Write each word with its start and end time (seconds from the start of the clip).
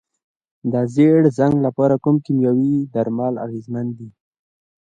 د 0.71 0.73
ژیړ 0.93 1.21
زنګ 1.37 1.55
لپاره 1.65 1.95
کوم 2.03 2.15
کیمیاوي 2.25 2.75
درمل 2.93 3.33
اغیزمن 3.45 3.87
دي؟ 3.97 4.09